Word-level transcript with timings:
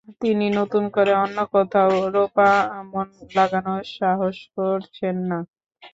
তিনি 0.21 0.45
নতুন 0.59 0.83
করে 0.95 1.11
অন্য 1.23 1.37
কোথাও 1.53 1.93
রোপা 2.15 2.49
আমন 2.79 3.07
লাগানোর 3.35 3.83
সাহস 3.97 4.37
করছেন 4.55 5.15
না। 5.29 5.39